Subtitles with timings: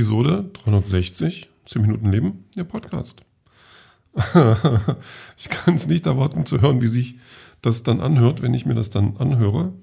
[0.00, 3.20] Episode 360, 10 Minuten Leben, der Podcast.
[5.36, 7.16] ich kann es nicht erwarten zu hören, wie sich
[7.60, 9.74] das dann anhört, wenn ich mir das dann anhöre.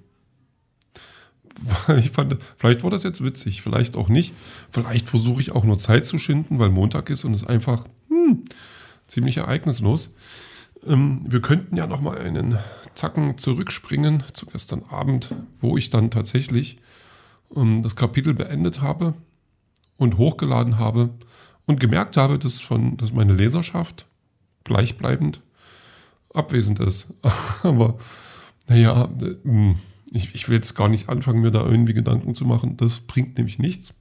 [1.97, 4.33] Ich fand, vielleicht war das jetzt witzig, vielleicht auch nicht.
[4.71, 8.45] Vielleicht versuche ich auch nur Zeit zu schinden, weil Montag ist und es einfach hm,
[9.05, 10.09] ziemlich ereignislos.
[10.87, 12.57] Ähm, wir könnten ja noch mal einen
[12.95, 16.79] Zacken zurückspringen zu gestern Abend, wo ich dann tatsächlich
[17.55, 19.13] ähm, das Kapitel beendet habe
[19.97, 21.09] und hochgeladen habe
[21.65, 24.05] und gemerkt habe, dass, von, dass meine Leserschaft
[24.63, 25.41] gleichbleibend
[26.33, 27.13] abwesend ist.
[27.63, 27.97] Aber
[28.67, 29.09] naja,
[29.43, 29.75] hm,
[30.11, 32.77] ich, ich will jetzt gar nicht anfangen, mir da irgendwie Gedanken zu machen.
[32.77, 33.93] Das bringt nämlich nichts.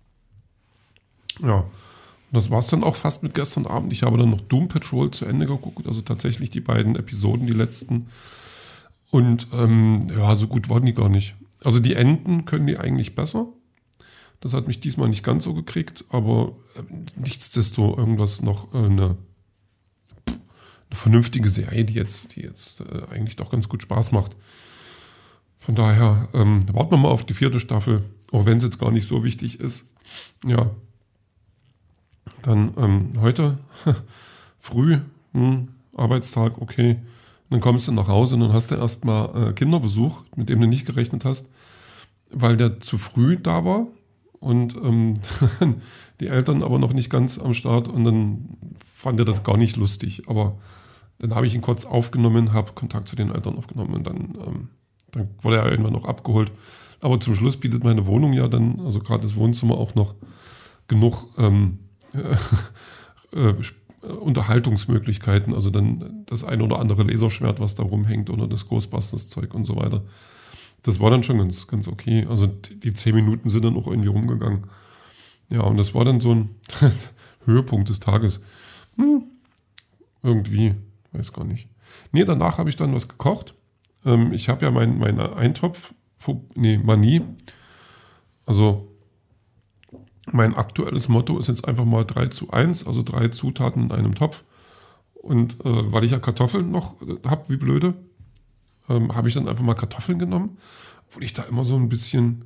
[1.43, 1.65] Ja,
[2.33, 3.93] das war es dann auch fast mit gestern Abend.
[3.93, 7.53] Ich habe dann noch Doom Patrol zu Ende geguckt, also tatsächlich die beiden Episoden, die
[7.53, 8.09] letzten.
[9.11, 11.35] Und ähm, ja, so gut waren die gar nicht.
[11.63, 13.49] Also die Enden können die eigentlich besser.
[14.47, 16.83] Das hat mich diesmal nicht ganz so gekriegt, aber äh,
[17.16, 19.16] nichtsdestotrotz irgendwas noch äh, eine,
[20.29, 20.37] eine
[20.93, 24.37] vernünftige Serie, die jetzt, die jetzt äh, eigentlich doch ganz gut Spaß macht.
[25.59, 28.93] Von daher ähm, warten wir mal auf die vierte Staffel, auch wenn es jetzt gar
[28.93, 29.85] nicht so wichtig ist.
[30.47, 30.71] Ja,
[32.43, 33.59] dann ähm, heute
[34.60, 34.99] früh,
[35.33, 37.01] hm, Arbeitstag, okay.
[37.51, 40.69] Dann kommst du nach Hause und dann hast du erstmal äh, Kinderbesuch, mit dem du
[40.69, 41.49] nicht gerechnet hast,
[42.31, 43.88] weil der zu früh da war
[44.40, 45.15] und ähm,
[46.20, 48.56] die Eltern aber noch nicht ganz am Start und dann
[48.95, 50.23] fand er das gar nicht lustig.
[50.26, 50.59] Aber
[51.18, 54.68] dann habe ich ihn kurz aufgenommen, habe Kontakt zu den Eltern aufgenommen und dann, ähm,
[55.12, 56.52] dann wurde er irgendwann noch abgeholt.
[57.01, 60.14] Aber zum Schluss bietet meine Wohnung ja dann, also gerade das Wohnzimmer auch noch
[60.88, 61.79] genug ähm,
[63.32, 63.54] äh,
[64.06, 69.64] Unterhaltungsmöglichkeiten, also dann das ein oder andere Laserschwert, was da rumhängt oder das Ghostbusters-Zeug und
[69.64, 70.03] so weiter.
[70.87, 72.26] Das war dann schon ganz, ganz okay.
[72.31, 74.69] Also die zehn Minuten sind dann auch irgendwie rumgegangen.
[75.50, 76.50] Ja, und das war dann so ein
[77.44, 78.41] Höhepunkt des Tages.
[78.96, 79.25] Hm,
[80.22, 80.76] irgendwie,
[81.12, 81.69] weiß gar nicht.
[82.12, 83.54] Nee, danach habe ich dann was gekocht.
[84.04, 85.92] Ähm, ich habe ja meinen mein Eintopf,
[86.54, 87.22] nee, Manie.
[88.46, 88.88] Also
[90.30, 94.14] mein aktuelles Motto ist jetzt einfach mal 3 zu 1, also drei Zutaten in einem
[94.14, 94.44] Topf.
[95.14, 97.94] Und äh, weil ich ja Kartoffeln noch äh, habe, wie blöde,
[98.88, 100.58] ähm, habe ich dann einfach mal Kartoffeln genommen,
[101.08, 102.44] obwohl ich da immer so ein bisschen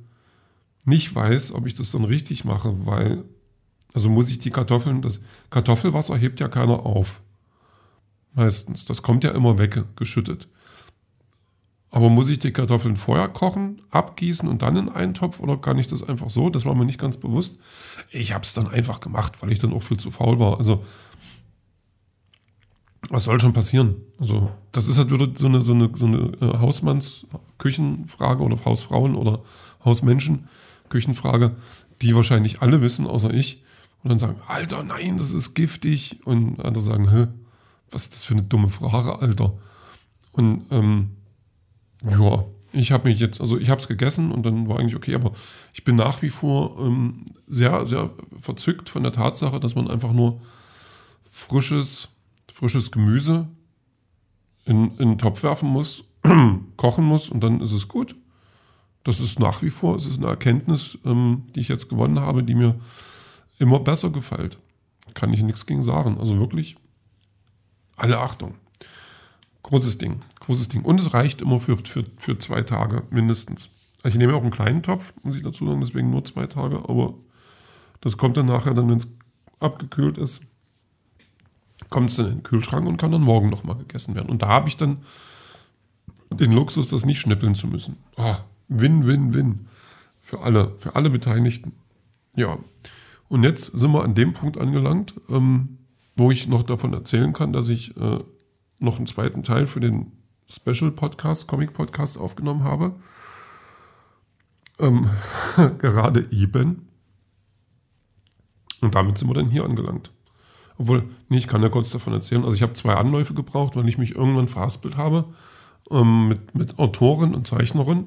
[0.85, 3.23] nicht weiß, ob ich das dann richtig mache, weil,
[3.93, 5.19] also muss ich die Kartoffeln, das
[5.49, 7.21] Kartoffelwasser hebt ja keiner auf.
[8.33, 8.85] Meistens.
[8.85, 10.47] Das kommt ja immer weggeschüttet.
[11.89, 15.77] Aber muss ich die Kartoffeln vorher kochen, abgießen und dann in einen Topf oder kann
[15.77, 16.49] ich das einfach so?
[16.49, 17.57] Das war mir nicht ganz bewusst.
[18.09, 20.57] Ich habe es dann einfach gemacht, weil ich dann auch viel zu faul war.
[20.57, 20.85] Also,
[23.11, 23.97] was soll schon passieren?
[24.19, 29.15] Also, das ist halt wieder so eine, so eine, so eine äh, Hausmanns-Küchenfrage oder Hausfrauen-
[29.15, 29.41] oder
[29.83, 31.55] Hausmenschen-Küchenfrage,
[32.01, 33.63] die wahrscheinlich alle wissen, außer ich.
[34.03, 36.19] Und dann sagen, Alter, nein, das ist giftig.
[36.25, 37.27] Und andere sagen, hä,
[37.91, 39.53] was ist das für eine dumme Frage, Alter?
[40.31, 41.11] Und ähm,
[42.09, 45.13] ja, ich habe mich jetzt, also ich habe es gegessen und dann war eigentlich okay,
[45.13, 45.33] aber
[45.73, 50.13] ich bin nach wie vor ähm, sehr, sehr verzückt von der Tatsache, dass man einfach
[50.13, 50.41] nur
[51.29, 52.09] frisches,
[52.61, 53.47] frisches Gemüse
[54.65, 56.03] in, in einen Topf werfen muss,
[56.77, 58.15] kochen muss und dann ist es gut.
[59.03, 62.43] Das ist nach wie vor, es ist eine Erkenntnis, ähm, die ich jetzt gewonnen habe,
[62.43, 62.79] die mir
[63.57, 64.59] immer besser gefällt.
[65.15, 66.19] Kann ich nichts gegen sagen.
[66.19, 66.75] Also wirklich
[67.95, 68.53] alle Achtung.
[69.63, 70.83] Großes Ding, großes Ding.
[70.83, 73.71] Und es reicht immer für, für, für zwei Tage mindestens.
[74.03, 76.77] Also ich nehme auch einen kleinen Topf, muss ich dazu sagen, deswegen nur zwei Tage,
[76.87, 77.15] aber
[78.01, 79.07] das kommt dann nachher, dann, wenn es
[79.59, 80.41] abgekühlt ist,
[81.91, 84.29] kommt es in den Kühlschrank und kann dann morgen nochmal gegessen werden.
[84.29, 85.03] Und da habe ich dann
[86.31, 87.97] den Luxus, das nicht schnippeln zu müssen.
[88.15, 88.37] Oh,
[88.69, 89.67] win, win, win.
[90.21, 91.73] Für alle, für alle Beteiligten.
[92.35, 92.57] Ja.
[93.27, 95.79] Und jetzt sind wir an dem Punkt angelangt, ähm,
[96.15, 98.19] wo ich noch davon erzählen kann, dass ich äh,
[98.79, 100.13] noch einen zweiten Teil für den
[100.49, 102.95] Special Podcast, Comic Podcast aufgenommen habe.
[104.79, 105.09] Ähm,
[105.77, 106.87] gerade eben.
[108.79, 110.11] Und damit sind wir dann hier angelangt.
[110.81, 112.43] Obwohl, nee, ich kann ja kurz davon erzählen.
[112.43, 115.25] Also ich habe zwei Anläufe gebraucht, weil ich mich irgendwann verhaspelt habe
[115.91, 118.05] ähm, mit, mit Autorin und Zeichnerin.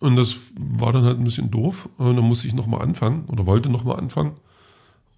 [0.00, 1.88] Und das war dann halt ein bisschen doof.
[1.96, 4.32] Und dann musste ich nochmal anfangen oder wollte nochmal anfangen.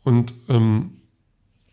[0.04, 0.90] Und ähm,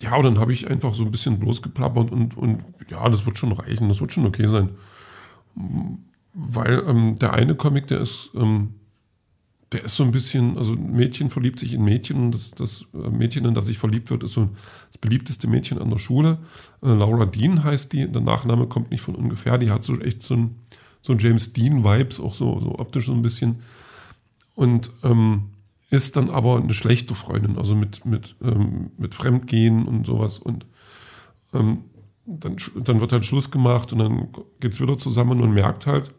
[0.02, 3.38] ja, und dann habe ich einfach so ein bisschen bloßgeplappert und, und ja, das wird
[3.38, 4.70] schon reichen, das wird schon okay sein.
[6.34, 8.76] Weil ähm, der eine Comic, der ist, ähm,
[9.72, 12.86] der ist so ein bisschen, also ein Mädchen verliebt sich in Mädchen und das, das
[12.94, 14.50] äh, Mädchen, in das sich verliebt wird, ist so
[14.88, 16.38] das beliebteste Mädchen an der Schule.
[16.82, 20.24] Äh, Laura Dean heißt die, der Nachname kommt nicht von ungefähr, die hat so echt
[20.24, 20.56] so ein,
[21.02, 23.58] so ein James Dean-Vibes, auch so, so optisch so ein bisschen.
[24.56, 25.50] Und ähm,
[25.90, 30.38] ist dann aber eine schlechte Freundin, also mit, mit, ähm, mit Fremdgehen und sowas.
[30.38, 30.66] Und
[31.54, 31.84] ähm,
[32.26, 34.28] dann, dann wird halt Schluss gemacht und dann
[34.60, 36.12] geht es wieder zusammen und merkt halt,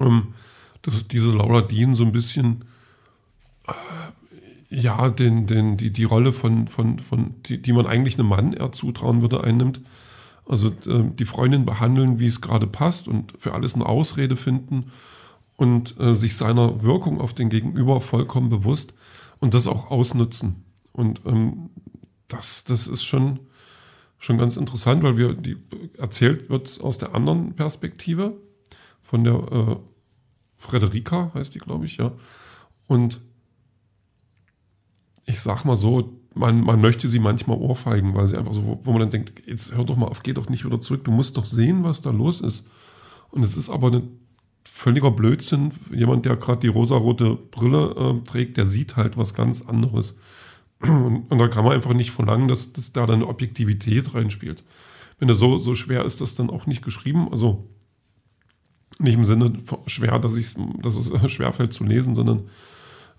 [0.00, 0.34] ähm,
[0.82, 2.64] dass diese Laura Dean so ein bisschen
[3.66, 3.72] äh,
[4.68, 8.52] ja, den, den, die, die Rolle von, von, von die, die man eigentlich einem Mann
[8.52, 9.80] eher zutrauen würde, einnimmt.
[10.46, 14.90] Also äh, die Freundin behandeln, wie es gerade passt und für alles eine Ausrede finden
[15.56, 18.94] und äh, sich seiner Wirkung auf den Gegenüber vollkommen bewusst
[19.40, 20.64] und das auch ausnutzen.
[20.92, 21.70] Und ähm,
[22.28, 23.40] das, das ist schon,
[24.18, 25.56] schon ganz interessant, weil wir die
[25.98, 28.36] erzählt wird aus der anderen Perspektive
[29.02, 29.76] von der äh,
[30.62, 32.12] Frederika, heißt die, glaube ich, ja.
[32.86, 33.20] Und
[35.26, 38.92] ich sag mal so, man, man möchte sie manchmal ohrfeigen, weil sie einfach so, wo
[38.92, 41.36] man dann denkt, jetzt hör doch mal auf, geh doch nicht wieder zurück, du musst
[41.36, 42.64] doch sehen, was da los ist.
[43.30, 44.02] Und es ist aber eine
[44.64, 45.72] völliger Blödsinn.
[45.92, 50.16] Jemand, der gerade die rosarote Brille äh, trägt, der sieht halt was ganz anderes.
[50.80, 54.64] Und, und, da kann man einfach nicht verlangen, dass, dass da dann Objektivität reinspielt.
[55.18, 57.28] Wenn es so, so schwer ist, das dann auch nicht geschrieben.
[57.30, 57.68] Also
[59.02, 59.52] nicht im Sinne
[59.86, 62.48] schwer, dass, dass es schwerfällt zu lesen, sondern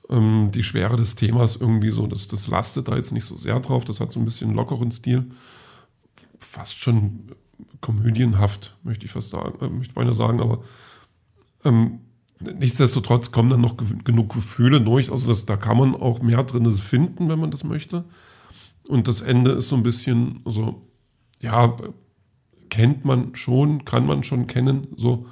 [0.09, 3.59] ähm, die Schwere des Themas irgendwie so, das, das lastet da jetzt nicht so sehr
[3.59, 3.85] drauf.
[3.85, 5.31] Das hat so ein bisschen lockeren Stil.
[6.39, 7.31] Fast schon
[7.81, 10.63] komödienhaft, möchte ich fast sagen, äh, möchte ich sagen, aber
[11.63, 11.99] ähm,
[12.39, 15.11] nichtsdestotrotz kommen dann noch genug Gefühle durch.
[15.11, 18.05] Also das, da kann man auch mehr drin finden, wenn man das möchte.
[18.87, 20.81] Und das Ende ist so ein bisschen, also
[21.41, 21.75] ja,
[22.69, 25.27] kennt man schon, kann man schon kennen, so,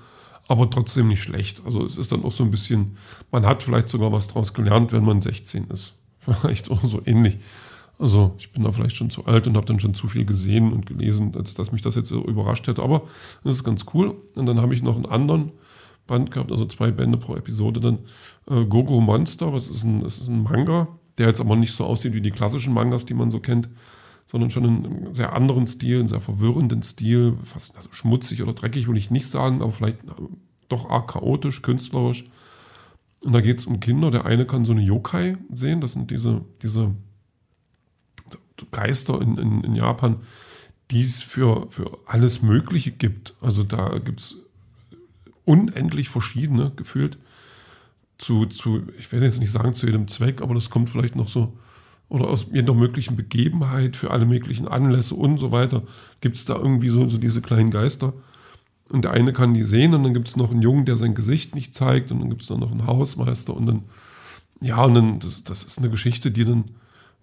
[0.52, 1.62] aber trotzdem nicht schlecht.
[1.66, 2.98] Also es ist dann auch so ein bisschen,
[3.32, 5.94] man hat vielleicht sogar was draus gelernt, wenn man 16 ist.
[6.20, 7.40] Vielleicht oder so ähnlich.
[7.98, 10.74] Also ich bin da vielleicht schon zu alt und habe dann schon zu viel gesehen
[10.74, 12.84] und gelesen, als dass mich das jetzt so überrascht hätte.
[12.84, 13.04] Aber
[13.44, 14.16] das ist ganz cool.
[14.36, 15.52] Und dann habe ich noch einen anderen
[16.06, 18.00] Band gehabt, also zwei Bände pro Episode dann.
[18.50, 20.88] Äh, Gogo Monster, was ist ein, das ist ein Manga,
[21.18, 23.70] der jetzt aber nicht so aussieht wie die klassischen Mangas, die man so kennt,
[24.26, 28.88] sondern schon einen sehr anderen Stil, einen sehr verwirrenden Stil, fast also schmutzig oder dreckig
[28.88, 30.12] will ich nicht sagen, aber vielleicht äh,
[30.70, 32.30] doch arg chaotisch, künstlerisch.
[33.24, 34.10] Und da geht es um Kinder.
[34.10, 36.96] Der eine kann so eine Yokai sehen, das sind diese, diese
[38.72, 40.18] Geister in, in, in Japan,
[40.92, 43.34] die es für, für alles Mögliche gibt.
[43.42, 44.38] Also da gibt es
[45.46, 47.18] unendlich verschiedene gefühlt.
[48.18, 51.28] Zu, zu, ich werde jetzt nicht sagen zu jedem Zweck, aber das kommt vielleicht noch
[51.28, 51.58] so,
[52.12, 55.84] oder aus jeder möglichen Begebenheit für alle möglichen Anlässe und so weiter,
[56.20, 58.12] gibt es da irgendwie so, so diese kleinen Geister.
[58.90, 61.16] Und der eine kann die sehen und dann gibt es noch einen Jungen, der sein
[61.16, 63.84] Gesicht nicht zeigt und dann gibt es noch einen Hausmeister und dann,
[64.60, 66.66] ja, und dann, das, das ist eine Geschichte, die dann,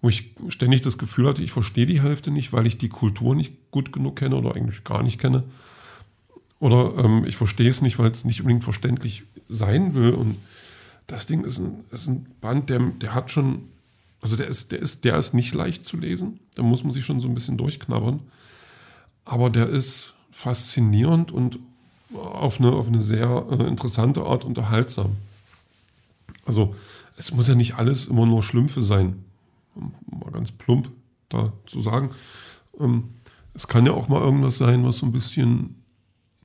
[0.01, 3.35] wo ich ständig das Gefühl hatte, ich verstehe die Hälfte nicht, weil ich die Kultur
[3.35, 5.43] nicht gut genug kenne oder eigentlich gar nicht kenne.
[6.57, 10.13] Oder ähm, ich verstehe es nicht, weil es nicht unbedingt verständlich sein will.
[10.13, 10.37] Und
[11.05, 13.65] das Ding ist ein, ist ein Band, der, der hat schon,
[14.21, 16.39] also der ist, der ist, der ist nicht leicht zu lesen.
[16.55, 18.21] Da muss man sich schon so ein bisschen durchknabbern.
[19.25, 21.59] Aber der ist faszinierend und
[22.13, 25.17] auf eine, auf eine sehr äh, interessante Art unterhaltsam.
[26.45, 26.75] Also
[27.17, 29.23] es muss ja nicht alles immer nur Schlümpfe sein,
[29.75, 30.89] um mal ganz plump
[31.29, 32.11] da zu sagen.
[32.79, 33.09] Ähm,
[33.53, 35.75] es kann ja auch mal irgendwas sein, was so ein bisschen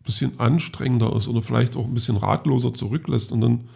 [0.05, 3.69] bisschen anstrengender ist oder vielleicht auch ein bisschen ratloser zurücklässt und dann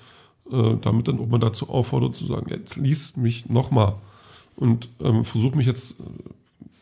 [0.52, 3.94] äh, damit dann auch mal dazu auffordert zu sagen, jetzt lies mich nochmal
[4.56, 6.04] und ähm, versuch mich jetzt äh,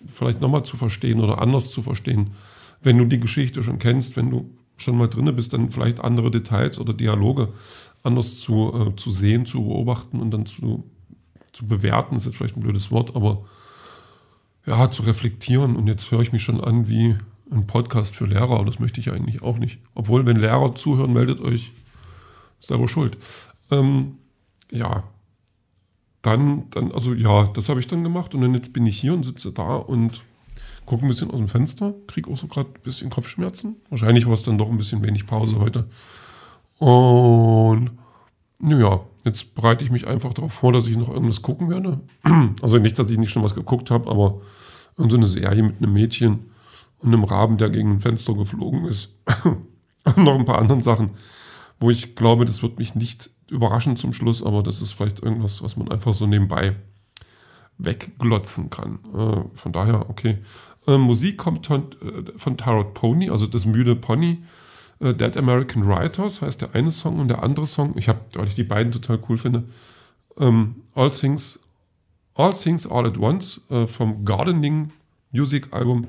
[0.06, 2.30] vielleicht nochmal zu verstehen oder anders zu verstehen.
[2.80, 6.30] Wenn du die Geschichte schon kennst, wenn du schon mal drinne bist, dann vielleicht andere
[6.30, 7.49] Details oder Dialoge
[8.02, 10.85] anders zu, äh, zu sehen, zu beobachten und dann zu,
[11.52, 13.44] zu bewerten, ist jetzt vielleicht ein blödes Wort, aber
[14.66, 15.76] ja, zu reflektieren.
[15.76, 17.16] Und jetzt höre ich mich schon an wie
[17.50, 19.78] ein Podcast für Lehrer, das möchte ich eigentlich auch nicht.
[19.94, 21.73] Obwohl, wenn Lehrer zuhören, meldet euch
[22.61, 23.16] selber schuld.
[23.70, 24.18] Ähm,
[24.70, 25.04] ja,
[26.23, 29.14] dann, dann, also ja, das habe ich dann gemacht und dann jetzt bin ich hier
[29.14, 30.23] und sitze da und
[30.85, 33.76] gucke ein bisschen aus dem Fenster, kriege auch so gerade ein bisschen Kopfschmerzen.
[33.90, 35.88] Wahrscheinlich war es dann doch ein bisschen wenig Pause heute.
[36.78, 37.90] Und
[38.58, 42.00] naja, jetzt bereite ich mich einfach darauf vor, dass ich noch irgendwas gucken werde.
[42.62, 44.40] Also nicht, dass ich nicht schon was geguckt habe, aber
[44.96, 46.50] irgendeine so Serie mit einem Mädchen
[46.99, 49.14] und einem Raben, der gegen ein Fenster geflogen ist.
[50.04, 51.11] und noch ein paar anderen Sachen,
[51.78, 55.62] wo ich glaube, das wird mich nicht überraschen zum Schluss, aber das ist vielleicht irgendwas,
[55.62, 56.76] was man einfach so nebenbei
[57.78, 58.98] wegglotzen kann.
[59.14, 60.38] Äh, von daher, okay.
[60.86, 64.38] Äh, Musik kommt von, äh, von Tarot Pony, also das müde Pony.
[65.00, 68.46] Äh, Dead American Writers heißt der eine Song und der andere Song, ich habe, weil
[68.46, 69.64] ich die beiden total cool finde,
[70.38, 71.58] ähm, All Things
[72.34, 74.92] All Things All at Once äh, vom Gardening
[75.32, 76.06] Music Album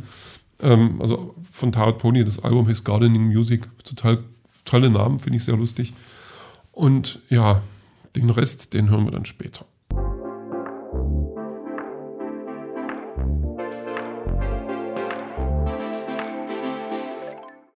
[0.62, 3.68] ähm, also von Tarot Pony, das Album heißt Gardening Music.
[3.84, 4.24] Total
[4.66, 5.94] tolle Namen, finde ich sehr lustig.
[6.78, 7.64] Und ja,
[8.16, 9.66] Den Rest, den hören wir dann später.